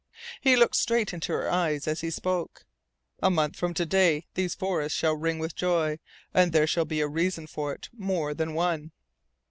He 0.41 0.55
looked 0.55 0.77
straight 0.77 1.13
into 1.13 1.31
her 1.31 1.47
eyes 1.47 1.87
as 1.87 2.01
he 2.01 2.09
spoke. 2.09 2.65
"A 3.21 3.29
month 3.29 3.55
from 3.55 3.75
to 3.75 3.85
day 3.85 4.25
these 4.33 4.55
forests 4.55 4.97
shall 4.97 5.15
ring 5.15 5.37
with 5.37 5.51
our 5.53 5.57
joy. 5.57 5.99
And 6.33 6.51
there 6.51 6.65
will 6.75 6.85
be 6.85 7.01
a 7.01 7.07
reason 7.07 7.45
for 7.45 7.71
it 7.71 7.87
MORE 7.95 8.33
THAN 8.33 8.55
ONE!" 8.55 8.91